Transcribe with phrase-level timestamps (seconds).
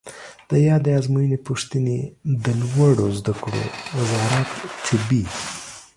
[0.49, 1.97] د یادې آزموینې پوښتنې
[2.43, 3.63] د لوړو زده کړو
[3.97, 4.49] وزارت
[4.85, 5.23] طبي